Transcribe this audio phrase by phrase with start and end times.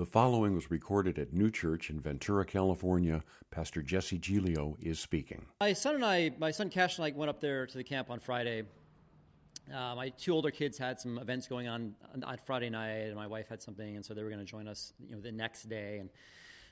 [0.00, 3.22] The following was recorded at Neue Church in Ventura, California.
[3.50, 5.44] Pastor Jesse Giglio is speaking.
[5.60, 8.08] My son and I, my son Cash and I went up there to the camp
[8.08, 8.62] on Friday.
[9.70, 11.94] Uh, my two older kids had some events going on
[12.24, 14.68] on Friday night, and my wife had something, and so they were going to join
[14.68, 15.98] us, you know, the next day.
[15.98, 16.08] And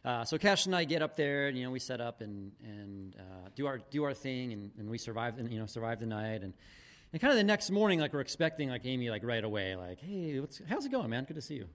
[0.06, 2.50] uh, so Cash and I get up there, and you know, we set up and
[2.64, 6.00] and uh, do our do our thing, and, and we survive, and you know, survive
[6.00, 6.54] the night, and
[7.12, 9.98] and kind of the next morning, like we're expecting, like Amy, like right away, like,
[10.00, 11.24] hey, how's it going, man?
[11.24, 11.68] Good to see you.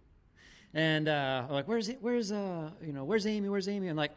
[0.73, 3.48] And uh, like, where's where's uh, you know, where's Amy?
[3.50, 3.90] Where's Amy?
[3.90, 4.12] And like,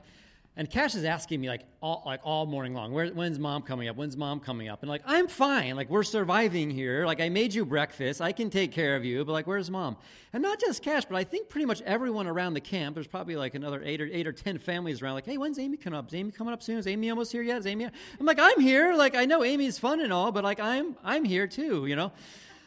[0.57, 3.89] and Cash is asking me like all like all morning long, Where, when's mom coming
[3.89, 3.97] up?
[3.97, 4.81] When's mom coming up?
[4.83, 5.77] And like, I'm fine.
[5.77, 7.05] Like, we're surviving here.
[7.05, 8.23] Like, I made you breakfast.
[8.23, 9.23] I can take care of you.
[9.23, 9.99] But like, where's mom?
[10.33, 12.95] And not just Cash, but I think pretty much everyone around the camp.
[12.95, 15.13] There's probably like another eight or eight or ten families around.
[15.13, 16.09] Like, hey, when's Amy coming up?
[16.09, 16.79] Is Amy coming up soon?
[16.79, 17.59] Is Amy almost here yet?
[17.59, 17.85] Is Amy?
[17.85, 18.95] I'm like, I'm here.
[18.95, 21.85] Like, I know Amy's fun and all, but like, I'm I'm here too.
[21.85, 22.13] You know.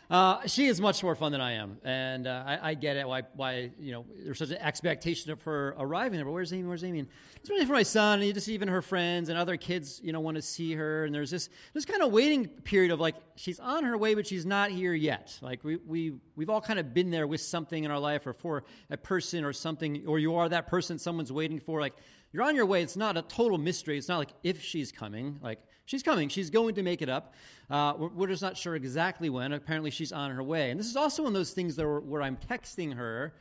[0.10, 3.08] Uh, she is much more fun than I am, and uh, I, I, get it.
[3.08, 6.26] Why, why, you know, there's such an expectation of her arriving there.
[6.26, 6.68] But where's Amy?
[6.68, 7.00] Where's Amy?
[7.00, 10.12] And it's really for my son, and just even her friends and other kids, you
[10.12, 11.06] know, want to see her.
[11.06, 14.26] And there's this this kind of waiting period of like she's on her way, but
[14.26, 15.38] she's not here yet.
[15.44, 18.34] Like we we we've all kind of been there with something in our life, or
[18.34, 21.82] for a person or something, or you are that person someone's waiting for.
[21.82, 21.94] Like
[22.32, 22.82] you're on your way.
[22.82, 24.00] It's not a total mystery.
[24.00, 25.38] It's not like if she's coming.
[25.44, 25.60] Like
[25.90, 26.30] she's coming.
[26.30, 27.34] She's going to make it up.
[27.70, 29.54] Uh, we're, we're, just not sure exactly when.
[29.54, 30.70] Apparently, she's on her way.
[30.70, 33.34] And this is also one of those things where, where I'm texting her,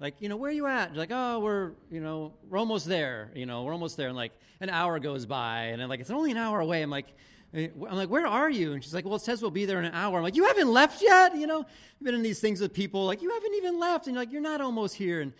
[0.00, 0.96] like, you know, where are you at?
[0.96, 3.30] like, oh, we're, you know, we're almost there.
[3.36, 4.08] You know, we're almost there.
[4.08, 6.82] And like an hour goes by, and I'm like, it's only an hour away.
[6.82, 7.06] I'm like,
[7.54, 8.72] eh, I'm like, where are you?
[8.72, 10.16] And she's like, well, it says we'll be there in an hour.
[10.16, 11.36] I'm like, you haven't left yet?
[11.36, 14.08] You know, I've been in these things with people, like, you haven't even left.
[14.08, 15.20] And you're like, you're not almost here.
[15.20, 15.32] And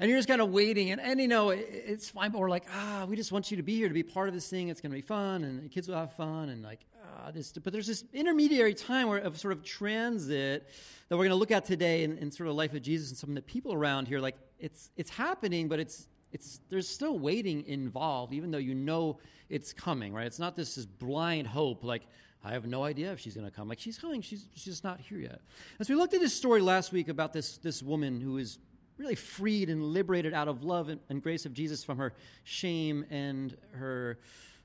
[0.00, 0.90] and you're just kind of waiting.
[0.90, 3.56] And, and you know, it, it's fine, but we're like, ah, we just want you
[3.56, 4.68] to be here to be part of this thing.
[4.68, 7.52] It's going to be fun, and the kids will have fun, and like, ah, this.
[7.52, 10.68] But there's this intermediary time where of sort of transit
[11.08, 13.10] that we're going to look at today in, in sort of the life of Jesus
[13.10, 14.20] and some of the people around here.
[14.20, 19.18] Like, it's it's happening, but it's it's there's still waiting involved, even though you know
[19.48, 20.26] it's coming, right?
[20.26, 22.02] It's not this, this blind hope, like
[22.42, 23.68] I have no idea if she's going to come.
[23.68, 25.40] Like she's coming, she's she's just not here yet.
[25.78, 28.58] As we looked at this story last week about this this woman who is
[29.02, 32.12] really freed and liberated out of love and, and grace of Jesus from her
[32.44, 34.16] shame and her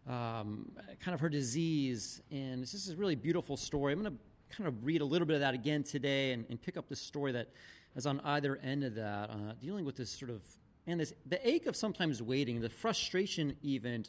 [0.08, 0.72] um,
[1.04, 2.22] kind of her disease.
[2.32, 3.94] And this is a really beautiful story.
[3.94, 6.62] I'm going to kind of read a little bit of that again today and, and
[6.62, 7.50] pick up the story that
[7.96, 10.44] is on either end of that, uh, dealing with this sort of
[10.86, 14.06] and this the ache of sometimes waiting, the frustration even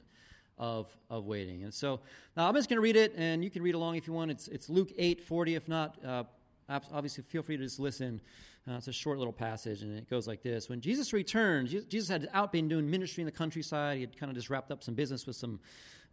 [0.59, 1.65] of of waiting.
[1.65, 2.01] And so
[2.37, 4.31] now I'm just going to read it, and you can read along if you want.
[4.31, 5.55] It's it's Luke 8 40.
[5.55, 6.25] If not, uh,
[6.69, 8.21] obviously feel free to just listen.
[8.69, 12.09] Uh, it's a short little passage, and it goes like this When Jesus returned, Jesus
[12.09, 13.97] had out been doing ministry in the countryside.
[13.97, 15.59] He had kind of just wrapped up some business with some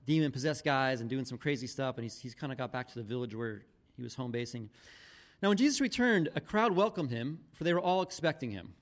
[0.06, 2.88] demon possessed guys and doing some crazy stuff, and he's, he's kind of got back
[2.88, 3.64] to the village where
[3.98, 4.70] he was home basing.
[5.42, 8.74] Now, when Jesus returned, a crowd welcomed him, for they were all expecting him.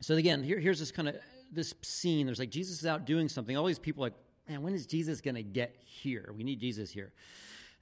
[0.00, 1.16] So again, here, here's this kind of
[1.52, 2.26] this scene.
[2.26, 3.56] There's like Jesus is out doing something.
[3.56, 4.14] All these people like,
[4.48, 6.34] man, when is Jesus going to get here?
[6.36, 7.12] We need Jesus here.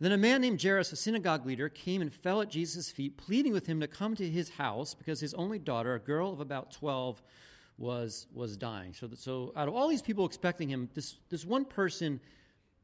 [0.01, 3.53] Then a man named Jairus, a synagogue leader, came and fell at Jesus' feet, pleading
[3.53, 6.73] with him to come to his house because his only daughter, a girl of about
[6.73, 7.23] 12,
[7.77, 8.95] was, was dying.
[8.95, 12.19] So, so out of all these people expecting him, this, this one person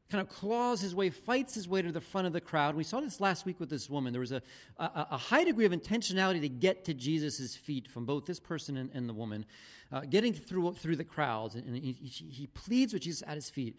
[0.09, 2.75] kind of claws his way, fights his way to the front of the crowd.
[2.75, 4.13] We saw this last week with this woman.
[4.13, 4.41] There was a,
[4.77, 8.77] a, a high degree of intentionality to get to Jesus' feet from both this person
[8.77, 9.43] and, and the woman,
[9.91, 11.55] uh, getting through, through the crowds.
[11.55, 13.75] And he, he pleads with Jesus at his feet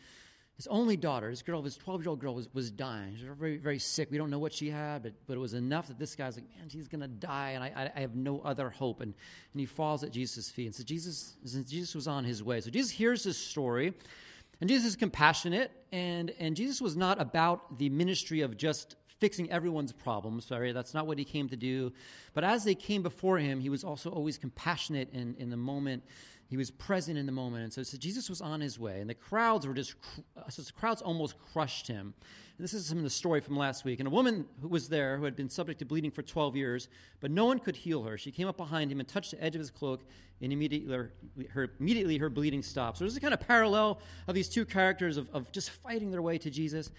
[0.58, 3.14] his only daughter, his girl, his 12 year old girl, was, was dying.
[3.16, 4.10] She was very, very sick.
[4.10, 6.46] We don't know what she had, but, but it was enough that this guy's like,
[6.58, 9.00] man, she's going to die, and I, I have no other hope.
[9.00, 9.14] And,
[9.52, 10.66] and he falls at Jesus' feet.
[10.66, 12.60] And so Jesus, Jesus was on his way.
[12.60, 13.94] So Jesus hears this story,
[14.60, 19.48] and Jesus is compassionate, and, and Jesus was not about the ministry of just fixing
[19.52, 20.44] everyone's problems.
[20.44, 21.92] Sorry, that's not what he came to do.
[22.34, 26.02] But as they came before him, he was also always compassionate in, in the moment
[26.48, 27.64] he was present in the moment.
[27.64, 29.94] And so, so Jesus was on his way, and the crowds were just,
[30.36, 32.14] uh, so the crowds almost crushed him.
[32.56, 34.00] And this is some of the story from last week.
[34.00, 36.88] And a woman who was there who had been subject to bleeding for 12 years,
[37.20, 38.16] but no one could heal her.
[38.16, 40.04] She came up behind him and touched the edge of his cloak,
[40.40, 40.92] and immediately
[41.50, 42.98] her, immediately her bleeding stopped.
[42.98, 46.22] So there's a kind of parallel of these two characters of, of just fighting their
[46.22, 46.90] way to Jesus.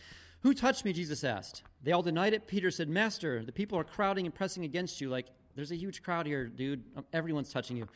[0.42, 0.94] Who touched me?
[0.94, 1.64] Jesus asked.
[1.84, 2.46] They all denied it.
[2.48, 5.10] Peter said, Master, the people are crowding and pressing against you.
[5.10, 6.84] Like, there's a huge crowd here, dude.
[7.12, 7.88] Everyone's touching you.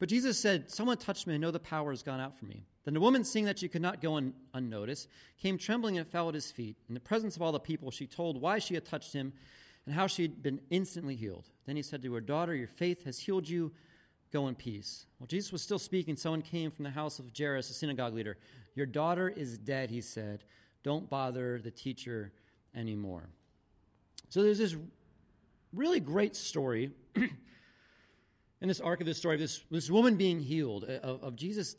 [0.00, 1.34] But Jesus said, Someone touched me.
[1.34, 2.64] I know the power has gone out from me.
[2.84, 5.08] Then the woman, seeing that she could not go un- unnoticed,
[5.40, 6.76] came trembling and fell at his feet.
[6.88, 9.32] In the presence of all the people, she told why she had touched him
[9.84, 11.50] and how she had been instantly healed.
[11.66, 13.70] Then he said to her, Daughter, your faith has healed you.
[14.32, 15.06] Go in peace.
[15.18, 18.38] While Jesus was still speaking, someone came from the house of Jairus, a synagogue leader.
[18.74, 20.44] Your daughter is dead, he said.
[20.82, 22.32] Don't bother the teacher
[22.74, 23.28] anymore.
[24.30, 24.76] So there's this
[25.74, 26.92] really great story
[28.60, 31.76] in this arc of this story, this, this woman being healed, uh, of, of Jesus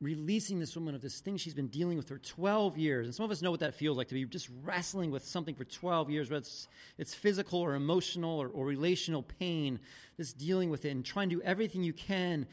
[0.00, 3.06] releasing this woman of this thing she's been dealing with for 12 years.
[3.06, 5.54] And some of us know what that feels like to be just wrestling with something
[5.54, 6.66] for 12 years, whether it's,
[6.98, 9.78] it's physical or emotional or, or relational pain,
[10.16, 12.46] just dealing with it and trying to do everything you can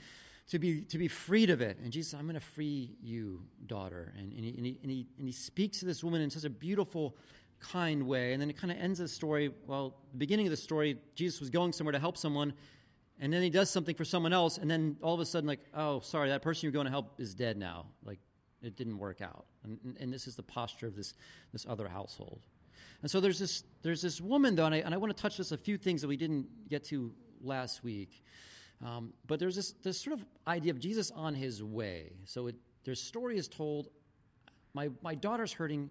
[0.50, 1.80] to be, to be freed of it.
[1.84, 4.14] And Jesus, I'm going to free you, daughter.
[4.18, 6.44] And, and, he, and, he, and, he, and he speaks to this woman in such
[6.44, 7.18] a beautiful,
[7.60, 8.34] kind way.
[8.34, 9.52] And then it kind of ends the story.
[9.68, 12.54] Well, the beginning of the story, Jesus was going somewhere to help someone
[13.20, 15.60] and then he does something for someone else, and then all of a sudden, like,
[15.74, 17.86] oh, sorry, that person you're going to help is dead now.
[18.04, 18.20] Like,
[18.62, 19.46] it didn't work out.
[19.64, 21.14] And, and this is the posture of this,
[21.52, 22.42] this other household.
[23.02, 25.38] And so there's this, there's this woman, though, and I, and I want to touch
[25.38, 28.24] just a few things that we didn't get to last week.
[28.86, 32.14] Um, but there's this, this sort of idea of Jesus on his way.
[32.26, 32.56] So it,
[32.86, 33.90] their story is told
[34.74, 35.90] my, my daughter's hurting.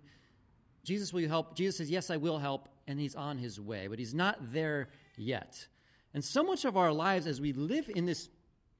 [0.84, 1.54] Jesus, will you help?
[1.54, 2.68] Jesus says, Yes, I will help.
[2.86, 5.66] And he's on his way, but he's not there yet.
[6.18, 8.28] And so much of our lives as we live in this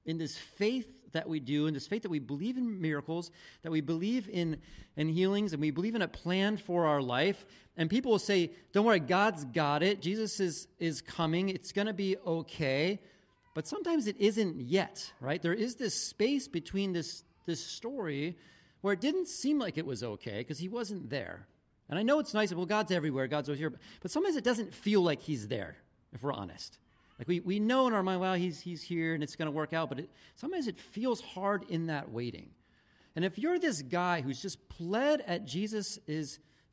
[0.05, 3.31] in this faith that we do, in this faith that we believe in miracles,
[3.63, 4.61] that we believe in,
[4.97, 7.47] in healings, and we believe in a plan for our life.
[7.77, 10.03] And people will say, Don't worry, God's got it.
[10.03, 11.49] Jesus is, is coming.
[11.49, 12.99] It's going to be okay.
[13.55, 15.41] But sometimes it isn't yet, right?
[15.41, 18.37] There is this space between this, this story
[18.81, 21.47] where it didn't seem like it was okay because he wasn't there.
[21.89, 24.75] And I know it's nice, well, God's everywhere, God's always here, but sometimes it doesn't
[24.75, 25.77] feel like he's there,
[26.13, 26.81] if we're honest.
[27.19, 29.53] Like we, we know in our mind, well, he's, he's here and it's going to
[29.53, 32.51] work out, but it, sometimes it feels hard in that waiting.
[33.17, 35.99] And if you're this guy who's just pled at Jesus'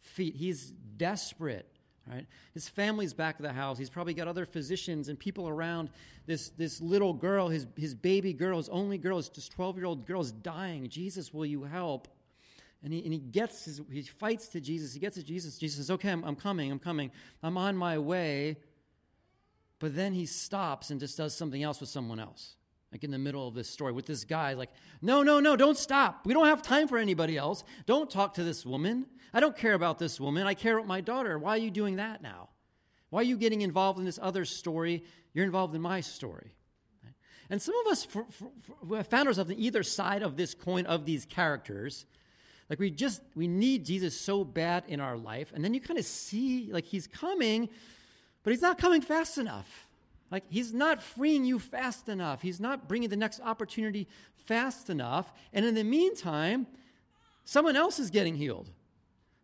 [0.02, 1.66] feet, he's desperate,
[2.08, 2.28] right?
[2.54, 3.80] His family's back of the house.
[3.80, 5.90] He's probably got other physicians and people around.
[6.28, 9.88] This, this little girl, his, his baby girl, his only girl, his just 12 year
[9.88, 10.88] old girl is dying.
[10.88, 12.08] Jesus, will you help?
[12.84, 14.94] And he, and he gets his, he fights to Jesus.
[14.94, 15.58] He gets to Jesus.
[15.58, 17.10] Jesus says, Okay, I'm, I'm coming, I'm coming.
[17.42, 18.58] I'm on my way.
[19.80, 22.56] But then he stops and just does something else with someone else.
[22.92, 24.70] Like in the middle of this story with this guy, like,
[25.02, 26.26] no, no, no, don't stop.
[26.26, 27.64] We don't have time for anybody else.
[27.86, 29.06] Don't talk to this woman.
[29.34, 30.48] I don't care about this woman.
[30.48, 31.38] I care about my daughter.
[31.38, 32.50] Why are you doing that now?
[33.10, 35.04] Why are you getting involved in this other story?
[35.34, 36.54] You're involved in my story.
[37.50, 38.52] And some of us for, for,
[38.88, 42.06] for found ourselves on either side of this coin of these characters.
[42.70, 45.52] Like we just, we need Jesus so bad in our life.
[45.54, 47.70] And then you kind of see, like, he's coming,
[48.46, 49.88] but he's not coming fast enough.
[50.30, 52.44] Like, he's not freeing you fast enough.
[52.44, 54.08] He's not bringing the next opportunity
[54.46, 55.34] fast enough.
[55.52, 56.68] And in the meantime,
[57.44, 58.70] someone else is getting healed.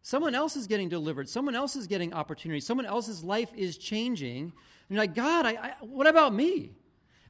[0.04, 1.28] Someone else is getting delivered.
[1.28, 2.60] Someone else is getting opportunity.
[2.62, 4.54] Someone else's life is changing.
[4.88, 6.70] And like, God, I, I, what about me?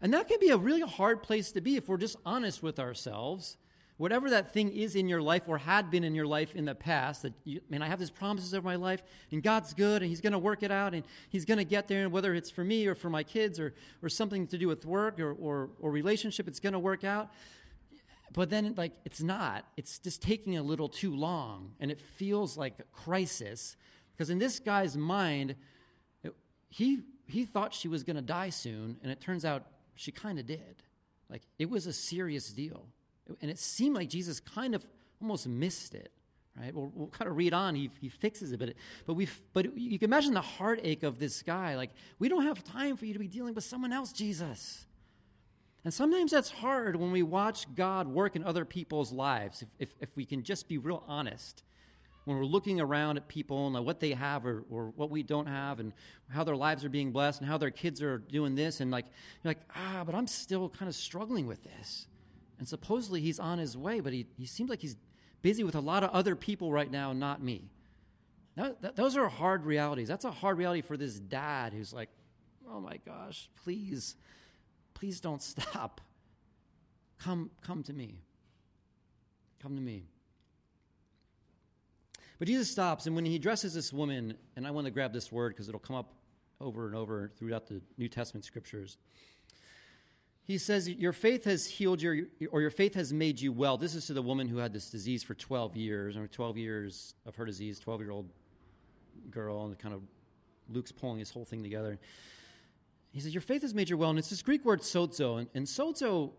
[0.02, 2.80] And that can be a really hard place to be if we're just honest with
[2.80, 3.56] ourselves
[4.02, 6.74] whatever that thing is in your life or had been in your life in the
[6.74, 10.10] past, that, you, man, I have these promises of my life, and God's good, and
[10.10, 12.50] He's going to work it out, and He's going to get there, and whether it's
[12.50, 15.70] for me or for my kids or, or something to do with work or, or,
[15.80, 17.30] or relationship, it's going to work out.
[18.34, 19.66] But then, like, it's not.
[19.78, 23.78] It's just taking a little too long, and it feels like a crisis.
[24.14, 25.56] Because in this guy's mind,
[26.70, 30.40] he, he thought she was going to die soon, and it turns out she kind
[30.40, 30.82] of did.
[31.30, 32.88] Like, it was a serious deal.
[33.42, 34.86] And it seemed like Jesus kind of
[35.22, 36.12] almost missed it.
[36.60, 36.76] Right?
[36.76, 37.76] We'll, we'll kind of read on.
[37.76, 38.74] He, he fixes it, but
[39.06, 41.76] but we but you can imagine the heartache of this guy.
[41.76, 44.86] Like we don't have time for you to be dealing with someone else, Jesus.
[45.84, 49.64] And sometimes that's hard when we watch God work in other people's lives.
[49.64, 51.64] If, if, if we can just be real honest,
[52.26, 55.48] when we're looking around at people and what they have or, or what we don't
[55.48, 55.92] have and
[56.30, 59.06] how their lives are being blessed and how their kids are doing this and like
[59.44, 62.08] you're like ah but i'm still kind of struggling with this
[62.62, 64.96] and supposedly he's on his way, but he, he seems like he's
[65.42, 67.72] busy with a lot of other people right now, not me.
[68.56, 70.08] Now, th- those are hard realities.
[70.08, 72.10] That's a hard reality for this dad who's like,
[72.70, 74.16] oh my gosh, please,
[74.94, 76.02] please don't stop.
[77.18, 78.20] Come, come to me.
[79.60, 80.04] Come to me.
[82.38, 85.32] But Jesus stops, and when he addresses this woman, and I want to grab this
[85.32, 86.14] word because it'll come up
[86.60, 88.98] over and over throughout the New Testament scriptures
[90.52, 92.18] he says, Your faith has healed your,
[92.52, 93.78] or your faith has made you well.
[93.78, 97.16] This is to the woman who had this disease for 12 years, or 12 years
[97.26, 98.30] of her disease, 12 year old
[99.30, 100.02] girl, and kind of
[100.70, 101.98] Luke's pulling this whole thing together.
[103.12, 104.10] He says, Your faith has made you well.
[104.10, 105.40] And it's this Greek word sozo.
[105.40, 106.32] And, and sozo,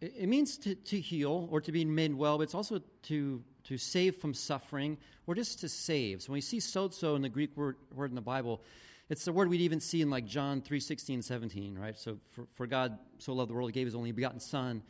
[0.00, 3.76] it, means to, to heal or to be made well, but it's also to, to
[3.76, 4.96] save from suffering
[5.26, 6.22] or just to save.
[6.22, 8.62] So when we see sozo in the Greek word, word in the Bible,
[9.10, 11.98] it's the word we'd even see in like John 3 16, 17, right?
[11.98, 14.82] So, for, for God so loved the world, he gave his only begotten Son.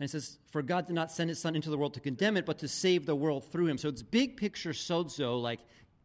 [0.00, 2.36] And it says, For God did not send his Son into the world to condemn
[2.36, 3.78] it, but to save the world through him.
[3.78, 5.60] So it's big picture sozo, like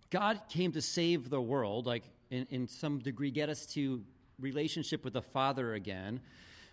[0.09, 4.03] God came to save the world, like in, in some degree, get us to
[4.39, 6.19] relationship with the Father again.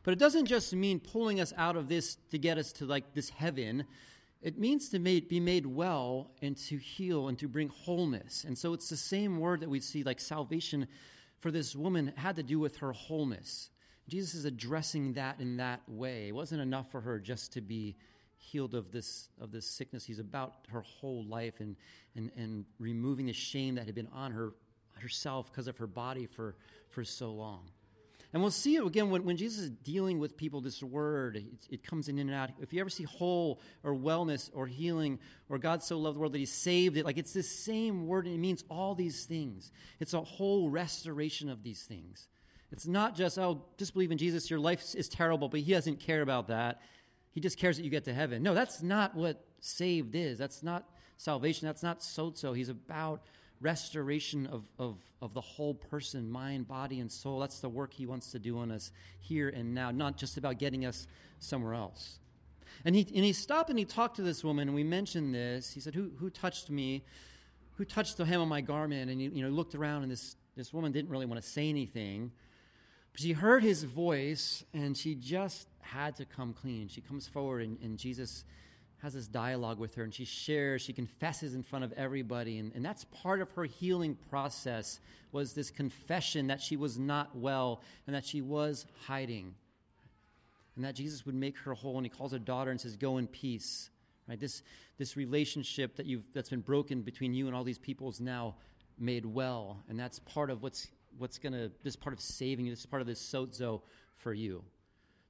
[0.02, 3.14] But it doesn't just mean pulling us out of this to get us to like
[3.14, 3.84] this heaven.
[4.42, 8.44] It means to made, be made well and to heal and to bring wholeness.
[8.44, 10.86] And so it's the same word that we see like salvation
[11.40, 13.70] for this woman had to do with her wholeness.
[14.08, 16.28] Jesus is addressing that in that way.
[16.28, 17.96] It wasn't enough for her just to be
[18.36, 20.04] healed of this of this sickness.
[20.04, 21.76] He's about her whole life and
[22.16, 24.54] and, and removing the shame that had been on her
[24.94, 26.54] herself because of her body for,
[26.88, 27.68] for so long.
[28.32, 31.44] And we'll see it again when, when Jesus is dealing with people, this word, it,
[31.68, 32.50] it, comes in and out.
[32.60, 35.18] If you ever see whole or wellness or healing
[35.50, 38.24] or God so loved the world that he saved it, like it's this same word
[38.24, 39.70] and it means all these things.
[40.00, 42.28] It's a whole restoration of these things.
[42.70, 46.00] It's not just, oh, just believe in Jesus, your life is terrible, but he doesn't
[46.00, 46.80] care about that.
[47.32, 48.42] He just cares that you get to heaven.
[48.42, 50.38] No, that's not what saved is.
[50.38, 51.66] That's not salvation.
[51.66, 52.56] That's not sozo.
[52.56, 53.22] He's about
[53.62, 57.38] restoration of, of, of the whole person, mind, body, and soul.
[57.38, 60.58] That's the work he wants to do on us here and now, not just about
[60.58, 61.06] getting us
[61.38, 62.18] somewhere else.
[62.84, 65.72] And he, and he stopped and he talked to this woman, and we mentioned this.
[65.72, 67.04] He said, Who, who touched me?
[67.76, 69.10] Who touched the hem of my garment?
[69.10, 71.68] And he you know, looked around, and this, this woman didn't really want to say
[71.68, 72.32] anything.
[73.12, 76.88] But she heard his voice, and she just had to come clean.
[76.88, 78.44] She comes forward, and, and Jesus
[79.02, 82.72] has this dialogue with her and she shares she confesses in front of everybody and,
[82.74, 85.00] and that's part of her healing process
[85.32, 89.54] was this confession that she was not well and that she was hiding
[90.76, 93.18] and that jesus would make her whole and he calls her daughter and says go
[93.18, 93.90] in peace.
[94.28, 94.38] Right?
[94.38, 94.62] This,
[94.98, 98.54] this relationship that you've, that's been broken between you and all these people is now
[98.98, 102.80] made well and that's part of what's, what's to this part of saving you this
[102.80, 103.80] is part of this sozo
[104.16, 104.62] for you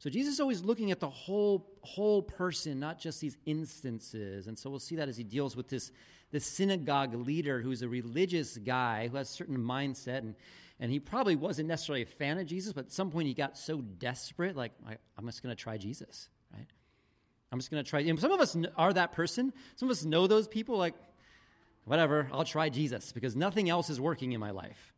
[0.02, 4.48] so Jesus is always looking at the whole whole person, not just these instances.
[4.48, 5.92] And so we'll see that as he deals with this,
[6.32, 10.34] this synagogue leader who's a religious guy who has a certain mindset and
[10.80, 13.56] and he probably wasn't necessarily a fan of Jesus, but at some point he got
[13.56, 16.66] so desperate, like, I, am just going to try Jesus, right?
[17.52, 18.00] I'm just going to try.
[18.00, 19.52] And some of us are that person.
[19.76, 20.94] Some of us know those people, like,
[21.84, 24.92] whatever, I'll try Jesus because nothing else is working in my life.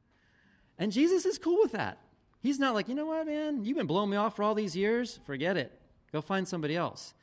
[0.78, 1.98] And Jesus is cool with that.
[2.44, 4.76] He's not like, you know what, man, you've been blowing me off for all these
[4.76, 5.18] years.
[5.24, 5.72] Forget it.
[6.12, 7.14] Go find somebody else.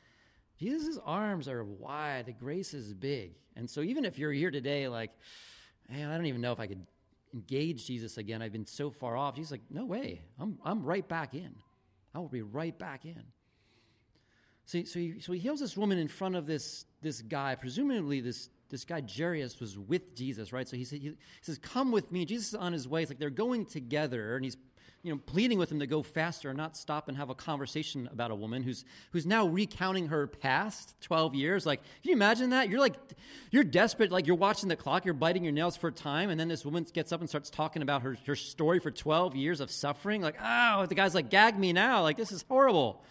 [0.58, 3.36] Jesus' arms are wide, the grace is big.
[3.54, 5.12] And so even if you're here today, like,
[5.88, 6.84] man, I don't even know if I could
[7.32, 8.42] engage Jesus again.
[8.42, 9.36] I've been so far off.
[9.36, 10.22] He's like, no way.
[10.40, 11.54] I'm, I'm right back in.
[12.16, 13.22] I will be right back in.
[14.64, 17.54] So, so, he, so he heals this woman in front of this, this guy.
[17.54, 20.68] Presumably, this, this guy Jairus was with Jesus, right?
[20.68, 22.24] So he, said, he, he says, Come with me.
[22.24, 23.02] Jesus is on his way.
[23.02, 24.56] It's like they're going together, and he's
[25.02, 28.08] you know, pleading with him to go faster and not stop and have a conversation
[28.12, 31.66] about a woman who's, who's now recounting her past 12 years.
[31.66, 32.68] Like, can you imagine that?
[32.68, 32.94] You're like,
[33.50, 36.46] you're desperate, like you're watching the clock, you're biting your nails for time, and then
[36.46, 39.72] this woman gets up and starts talking about her, her story for 12 years of
[39.72, 40.22] suffering.
[40.22, 42.02] Like, oh, the guy's like, gag me now.
[42.02, 43.02] Like, this is horrible.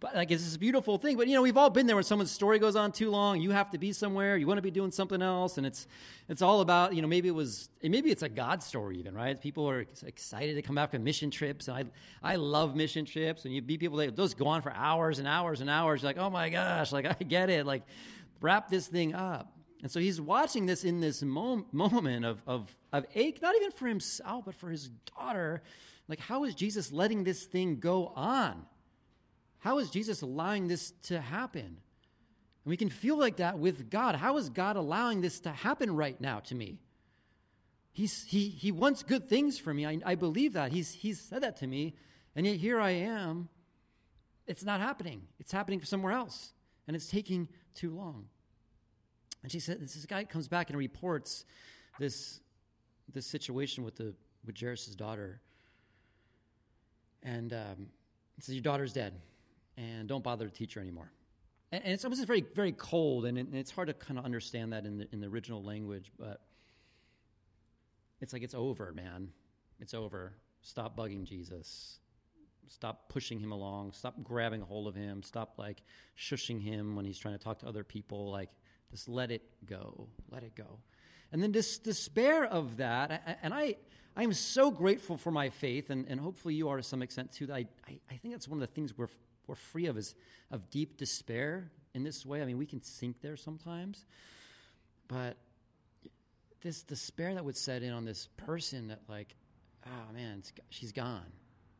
[0.00, 1.16] But like it's this beautiful thing.
[1.16, 3.40] But you know, we've all been there when someone's story goes on too long.
[3.40, 4.36] You have to be somewhere.
[4.36, 5.88] You want to be doing something else, and it's
[6.28, 9.40] it's all about you know maybe it was maybe it's a God story even right.
[9.40, 11.90] People are excited to come back from mission trips, and
[12.22, 13.44] I I love mission trips.
[13.44, 16.02] And you meet people that those go on for hours and hours and hours.
[16.02, 17.66] You're like oh my gosh, like I get it.
[17.66, 17.82] Like
[18.40, 19.52] wrap this thing up.
[19.82, 23.70] And so he's watching this in this mom- moment of, of, of ache, not even
[23.70, 25.62] for himself, but for his daughter.
[26.08, 28.64] Like, how is Jesus letting this thing go on?
[29.60, 31.64] How is Jesus allowing this to happen?
[31.64, 34.14] And we can feel like that with God.
[34.14, 36.78] How is God allowing this to happen right now to me?
[37.92, 39.84] He's, he, he wants good things for me.
[39.84, 40.70] I, I believe that.
[40.70, 41.94] He's, he's said that to me.
[42.36, 43.48] And yet here I am.
[44.46, 45.22] It's not happening.
[45.40, 46.52] It's happening somewhere else.
[46.86, 48.26] And it's taking too long.
[49.42, 51.44] And she said, this guy comes back and reports
[51.98, 52.40] this,
[53.12, 54.14] this situation with, the,
[54.46, 55.40] with Jairus' daughter.
[57.22, 57.88] And um,
[58.40, 59.14] says, Your daughter's dead
[59.78, 61.12] and don't bother to teach her anymore.
[61.70, 64.24] And, and it's almost very, very cold, and, it, and, it's hard to kind of
[64.24, 66.40] understand that in the, in the original language, but
[68.20, 69.28] it's like it's over, man.
[69.80, 70.32] It's over.
[70.62, 72.00] Stop bugging Jesus.
[72.66, 73.92] Stop pushing him along.
[73.92, 75.22] Stop grabbing a hold of him.
[75.22, 75.82] Stop like
[76.18, 78.30] shushing him when he's trying to talk to other people.
[78.30, 78.50] Like,
[78.90, 80.08] just let it go.
[80.30, 80.80] Let it go.
[81.30, 83.76] And then this despair of that, and I,
[84.16, 87.32] I am so grateful for my faith, and, and hopefully you are to some extent
[87.32, 87.46] too.
[87.46, 89.08] That I, I, I think that's one of the things we're
[89.48, 90.14] we're free of is
[90.50, 92.40] of deep despair in this way.
[92.42, 94.04] I mean, we can sink there sometimes,
[95.08, 95.36] but
[96.60, 99.34] this despair that would set in on this person that like,
[99.86, 101.26] oh man, she's gone,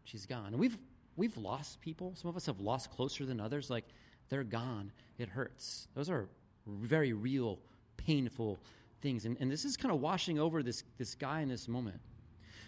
[0.05, 0.79] she's gone, and we've
[1.17, 2.15] we've lost people.
[2.17, 3.71] Some of us have lost closer than others.
[3.71, 3.85] Like
[4.29, 4.93] they're gone.
[5.19, 5.89] It hurts.
[5.95, 6.29] Those are
[6.67, 7.59] very real,
[7.97, 8.59] painful
[9.03, 12.01] things, and and this is kind of washing over this this guy in this moment.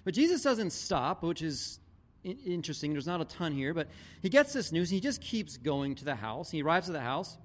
[0.05, 1.79] But Jesus doesn't stop, which is
[2.25, 2.93] interesting.
[2.93, 3.89] There's not a ton here, but
[4.23, 4.91] he gets this news.
[4.91, 6.51] he just keeps going to the house.
[6.51, 7.37] He arrives at the house.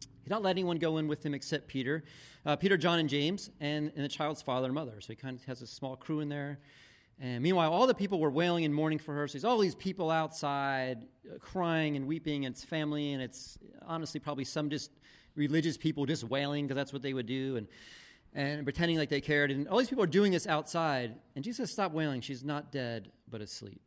[0.00, 2.04] He not let anyone go in with him except Peter,
[2.44, 5.00] uh, Peter, John, and James, and, and the child's father and mother.
[5.00, 6.58] So he kind of has a small crew in there.
[7.20, 9.28] And meanwhile, all the people were wailing and mourning for her.
[9.28, 12.44] So there's all these people outside uh, crying and weeping.
[12.44, 14.90] And it's family, and it's honestly probably some just
[15.34, 17.56] religious people just wailing because that's what they would do.
[17.56, 17.68] And
[18.36, 19.50] and pretending like they cared.
[19.50, 21.14] And all these people are doing this outside.
[21.34, 22.20] And Jesus says, Stop wailing.
[22.20, 23.80] She's not dead, but asleep.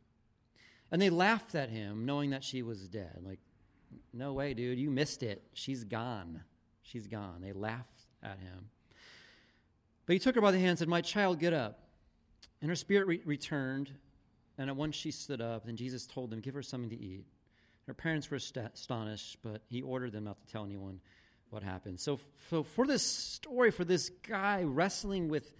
[0.92, 3.20] And they laughed at him, knowing that she was dead.
[3.24, 3.38] Like,
[4.12, 4.78] no way, dude.
[4.78, 5.42] You missed it.
[5.52, 6.42] She's gone.
[6.82, 7.40] She's gone.
[7.40, 8.70] They laughed at him.
[10.06, 11.78] But he took her by the hand and said, My child, get up.
[12.60, 13.90] And her spirit re- returned.
[14.58, 15.66] And at once she stood up.
[15.68, 17.26] And Jesus told them, Give her something to eat.
[17.86, 21.00] Her parents were st- astonished, but he ordered them not to tell anyone
[21.50, 21.98] what happened.
[21.98, 22.20] So,
[22.50, 25.52] so for this story, for this guy wrestling with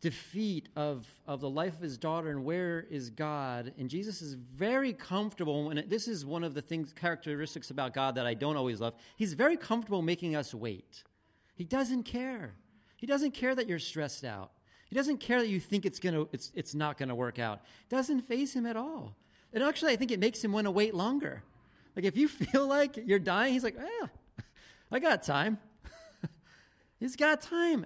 [0.00, 4.34] defeat of, of the life of his daughter and where is God, and Jesus is
[4.34, 8.56] very comfortable, and this is one of the things characteristics about God that I don't
[8.56, 8.94] always love.
[9.16, 11.02] He's very comfortable making us wait.
[11.54, 12.54] He doesn't care.
[12.96, 14.52] He doesn't care that you're stressed out.
[14.88, 17.60] He doesn't care that you think it's gonna it's it's not gonna work out.
[17.88, 19.16] Doesn't faze him at all.
[19.52, 21.42] And actually I think it makes him want to wait longer.
[21.94, 24.06] Like if you feel like you're dying, he's like, eh,
[24.90, 25.58] I got time.
[27.00, 27.84] He's got time.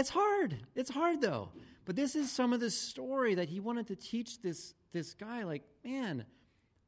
[0.00, 0.56] It's hard.
[0.74, 1.50] It's hard though.
[1.84, 5.44] But this is some of the story that he wanted to teach this this guy.
[5.44, 6.24] Like, man,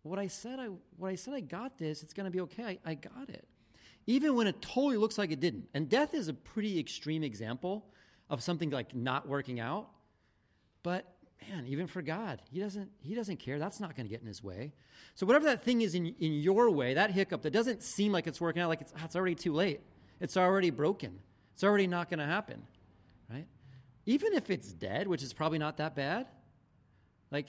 [0.03, 2.03] what I said, I what I said, I got this.
[2.03, 2.65] It's to be okay.
[2.65, 3.47] I, I got it,
[4.07, 5.69] even when it totally looks like it didn't.
[5.75, 7.85] And death is a pretty extreme example
[8.31, 9.91] of something like not working out.
[10.83, 11.05] But
[11.51, 13.59] man, even for God, he doesn't he doesn't care.
[13.59, 14.73] That's not to get in his way.
[15.17, 18.27] So whatever that thing is in in your way, that hiccup that doesn't seem like
[18.27, 19.83] it's working out, like it's ah, it's already too late.
[20.19, 21.19] It's already broken.
[21.53, 22.63] It's already not to happen,
[23.33, 23.47] right?
[24.07, 26.27] Even if it's dead, which is probably not that bad,
[27.31, 27.47] like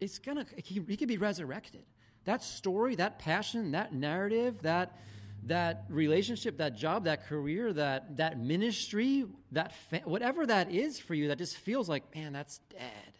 [0.00, 1.84] it's gonna he, he could be resurrected.
[2.24, 4.98] That story, that passion, that narrative, that
[5.44, 11.14] that relationship, that job, that career, that that ministry, that fa- whatever that is for
[11.14, 13.12] you, that just feels like man, that's dead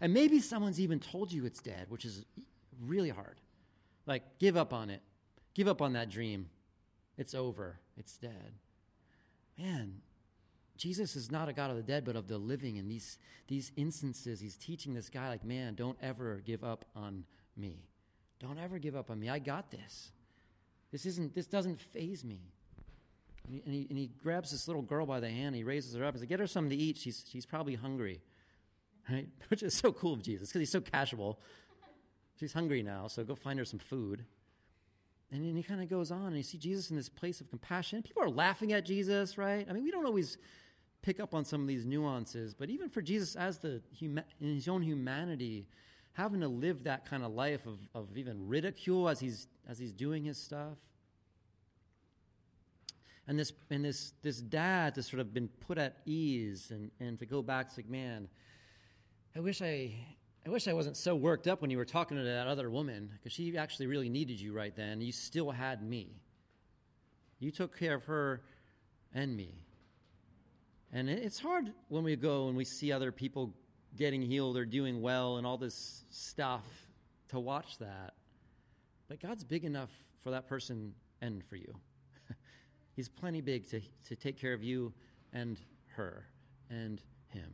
[0.00, 2.24] and maybe someone's even told you it's dead, which is
[2.80, 3.40] really hard.
[4.06, 5.02] Like, give up on it.
[5.54, 6.48] Give up on that dream.
[7.16, 7.80] It's over.
[7.96, 8.52] It's dead.
[9.58, 10.00] Man,
[10.78, 12.76] Jesus is not a God of the dead, but of the living.
[12.76, 17.24] In these, these instances, he's teaching this guy, like, man, don't ever give up on
[17.56, 17.84] me.
[18.40, 19.28] Don't ever give up on me.
[19.28, 20.12] I got this.
[20.92, 22.40] This isn't this doesn't faze me.
[23.44, 25.94] And he, and he, and he grabs this little girl by the hand, he raises
[25.94, 26.96] her up and says, Get her something to eat.
[26.96, 28.22] She's, she's probably hungry
[29.10, 29.28] right?
[29.48, 31.38] Which is so cool of Jesus because he's so casual.
[32.38, 34.24] She's hungry now, so go find her some food.
[35.30, 37.50] And then he kind of goes on, and you see Jesus in this place of
[37.50, 38.02] compassion.
[38.02, 39.66] People are laughing at Jesus, right?
[39.68, 40.38] I mean, we don't always
[41.02, 44.68] pick up on some of these nuances, but even for Jesus, as the in his
[44.68, 45.66] own humanity,
[46.12, 49.92] having to live that kind of life of, of even ridicule as he's as he's
[49.92, 50.76] doing his stuff,
[53.26, 57.18] and this and this this dad to sort of been put at ease and and
[57.18, 58.28] to go back to like, man,
[59.36, 59.94] I wish I,
[60.44, 63.10] I wish I wasn't so worked up when you were talking to that other woman
[63.12, 65.00] because she actually really needed you right then.
[65.00, 66.16] You still had me.
[67.38, 68.42] You took care of her
[69.14, 69.54] and me.
[70.92, 73.52] And it's hard when we go and we see other people
[73.96, 76.64] getting healed or doing well and all this stuff
[77.28, 78.14] to watch that.
[79.08, 79.90] But God's big enough
[80.22, 81.74] for that person and for you.
[82.96, 84.92] He's plenty big to, to take care of you
[85.32, 85.58] and
[85.96, 86.26] her
[86.70, 87.52] and him.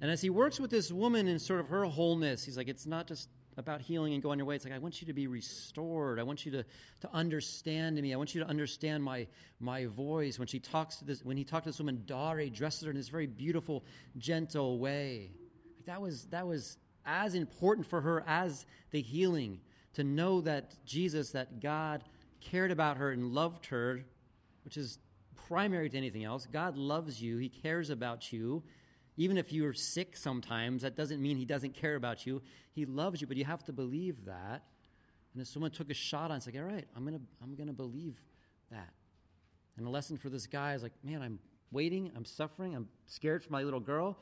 [0.00, 2.86] And as he works with this woman in sort of her wholeness, he's like, it's
[2.86, 4.54] not just about healing and going your way.
[4.54, 6.20] It's like, I want you to be restored.
[6.20, 6.64] I want you to,
[7.00, 8.12] to understand me.
[8.12, 9.26] I want you to understand my,
[9.60, 10.38] my voice.
[10.38, 12.02] When she talks to this, when he talked to this woman,
[12.38, 13.84] he dresses her in this very beautiful,
[14.18, 15.30] gentle way.
[15.86, 19.60] That was, that was as important for her as the healing
[19.94, 22.04] to know that Jesus, that God
[22.40, 24.04] cared about her and loved her,
[24.64, 24.98] which is
[25.48, 26.46] primary to anything else.
[26.52, 27.38] God loves you.
[27.38, 28.62] He cares about you.
[29.16, 32.42] Even if you're sick sometimes, that doesn't mean he doesn't care about you.
[32.72, 34.62] He loves you, but you have to believe that.
[35.32, 37.54] And if someone took a shot on, it, it's like, all right, I'm gonna I'm
[37.54, 38.20] gonna believe
[38.70, 38.92] that.
[39.76, 41.38] And the lesson for this guy is like, man, I'm
[41.70, 44.18] waiting, I'm suffering, I'm scared for my little girl,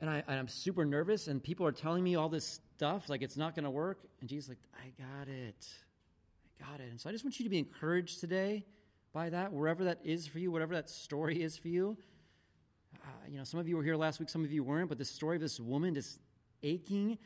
[0.00, 3.22] and, I, and I'm super nervous, and people are telling me all this stuff, like
[3.22, 4.00] it's not gonna work.
[4.20, 5.66] And Jesus like, I got it.
[6.60, 6.90] I got it.
[6.90, 8.64] And so I just want you to be encouraged today
[9.12, 11.96] by that, wherever that is for you, whatever that story is for you
[13.02, 14.98] uh, you know, some of you were here last week, some of you weren't, but
[14.98, 16.18] the story of this woman just
[16.62, 17.18] aching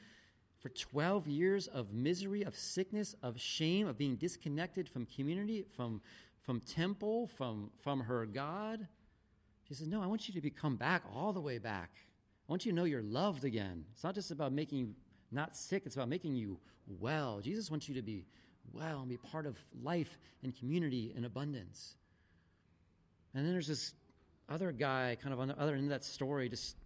[0.61, 6.01] for 12 years of misery, of sickness, of shame, of being disconnected from community, from,
[6.43, 8.87] from temple, from, from her God.
[9.69, 11.91] She says, No, I want you to be come back all the way back.
[12.49, 13.85] I want you to know you're loved again.
[13.93, 14.95] It's not just about making you
[15.31, 16.59] not sick, it's about making you
[16.99, 17.41] well.
[17.41, 18.25] Jesus wants you to be
[18.73, 21.95] well and be part of life and community in abundance.
[23.35, 23.93] And then there's this
[24.49, 26.77] other guy, kind of on the other end of that story, just,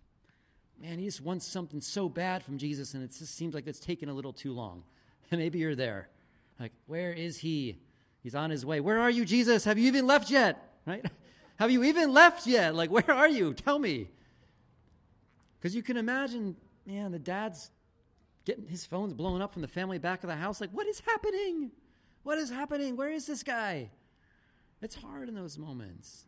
[0.80, 3.80] man, he just wants something so bad from Jesus, and it just seems like it's
[3.80, 4.82] taken a little too long.
[5.30, 6.08] And maybe you're there.
[6.58, 7.78] Like, where is he?
[8.22, 8.80] He's on his way.
[8.80, 9.64] Where are you, Jesus?
[9.64, 10.68] Have you even left yet?
[10.84, 11.06] Right?
[11.60, 12.74] Have you even left yet?
[12.74, 13.54] Like, where are you?
[13.54, 14.08] Tell me.
[15.56, 17.70] Because you can imagine, man, the dad's
[18.44, 20.60] getting his phone's blowing up from the family back of the house.
[20.60, 21.70] Like, what is happening?
[22.24, 22.96] What is happening?
[22.96, 23.90] Where is this guy?
[24.80, 26.24] It's hard in those moments.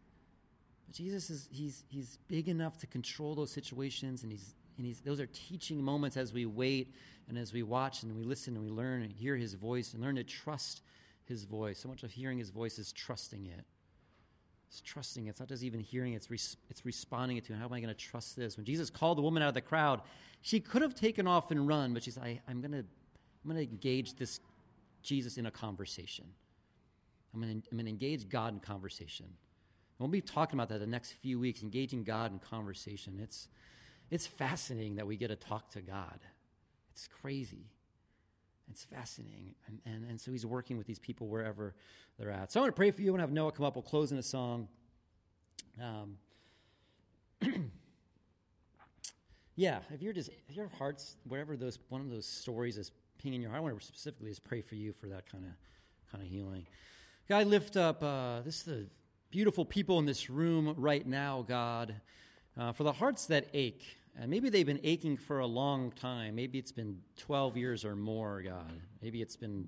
[0.94, 5.20] Jesus is he's he's big enough to control those situations and he's and he's those
[5.20, 6.94] are teaching moments as we wait
[7.28, 10.02] and as we watch and we listen and we learn and hear his voice and
[10.02, 10.83] learn to trust
[11.24, 11.80] his voice.
[11.80, 13.64] So much of hearing his voice is trusting it.
[14.68, 15.30] It's trusting it.
[15.30, 17.54] It's not just even hearing it, it's, res- it's responding it to.
[17.54, 18.57] How am I going to trust this?
[18.57, 20.00] When Jesus called the woman out of the crowd,
[20.42, 22.78] she could have taken off and run, but she's like, I'm going to
[23.44, 24.40] I'm going to engage this
[25.02, 26.24] Jesus in a conversation.
[27.35, 29.26] I'm going to, I'm going to engage God in conversation.
[29.98, 33.18] We'll be talking about that the next few weeks, engaging God in conversation.
[33.22, 33.48] It's,
[34.11, 36.18] it's fascinating that we get to talk to God.
[36.92, 37.66] It's crazy.
[38.70, 39.54] It's fascinating.
[39.66, 41.74] And, and, and so he's working with these people wherever
[42.18, 42.50] they're at.
[42.50, 43.09] So I want to pray for you.
[43.09, 43.76] I want to have Noah come up.
[43.76, 44.68] We'll close in a song.
[45.80, 46.16] Um,
[49.57, 53.40] yeah, if you're just, if your heart's, wherever those, one of those stories is pinging
[53.40, 55.50] your heart, I want to specifically just pray for you for that kind of,
[56.11, 56.66] kind of healing.
[57.28, 58.87] God, lift up, uh, this is the
[59.35, 61.92] beautiful people in this room right now, God,
[62.57, 63.83] uh, for the hearts that ache.
[64.16, 66.37] And maybe they've been aching for a long time.
[66.37, 68.81] Maybe it's been 12 years or more, God.
[69.03, 69.66] Maybe it's been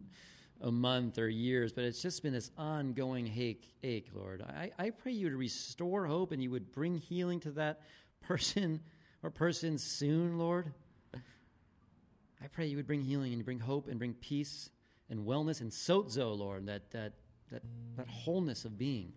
[0.60, 4.40] a month or years, but it's just been this ongoing ache, ache Lord.
[4.42, 7.80] I, I pray you to restore hope and you would bring healing to that
[8.20, 8.80] person
[9.24, 10.72] or persons soon, Lord.
[11.12, 14.70] I pray you would bring healing and you bring hope and bring peace
[15.10, 17.14] and wellness and sozo, Lord, that, that,
[17.50, 17.62] that,
[17.96, 19.12] that wholeness of being.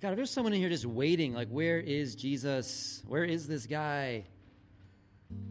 [0.00, 3.02] God, if there's someone in here just waiting, like, where is Jesus?
[3.06, 4.24] Where is this guy?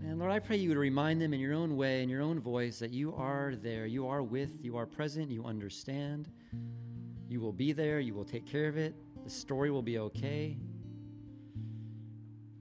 [0.01, 2.39] And Lord, I pray you would remind them in your own way, in your own
[2.39, 3.85] voice, that you are there.
[3.85, 6.27] You are with, you are present, you understand.
[7.29, 8.95] You will be there, you will take care of it.
[9.23, 10.57] The story will be okay.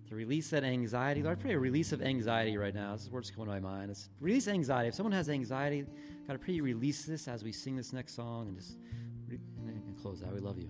[0.09, 2.93] To release that anxiety, Lord, I pray a release of anxiety right now.
[2.93, 3.91] This is what's coming to my mind.
[3.91, 4.89] It's release anxiety.
[4.89, 5.87] If someone has anxiety,
[6.27, 8.77] God, I pray you release this as we sing this next song and just
[9.31, 10.35] and close out.
[10.35, 10.69] We love you.